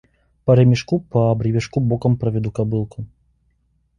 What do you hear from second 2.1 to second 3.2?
проведу кобылку.